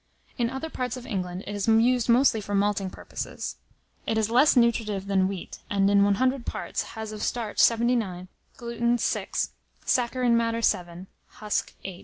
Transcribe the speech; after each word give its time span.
In 0.39 0.49
other 0.49 0.71
parts 0.71 0.97
of 0.97 1.05
England, 1.05 1.43
it 1.45 1.53
is 1.53 1.67
used 1.67 2.09
mostly 2.09 2.41
for 2.41 2.55
malting 2.55 2.89
purposes. 2.89 3.57
It 4.07 4.17
is 4.17 4.31
less 4.31 4.55
nutritive 4.55 5.05
than 5.05 5.27
wheat; 5.27 5.59
and 5.69 5.87
in 5.91 6.03
100 6.03 6.43
parts, 6.43 6.81
has 6.97 7.11
of 7.11 7.21
starch 7.21 7.59
79, 7.59 8.27
gluten 8.57 8.97
6, 8.97 9.49
saccharine 9.85 10.35
matter 10.35 10.63
7, 10.63 11.05
husk 11.27 11.73
8. 11.83 11.99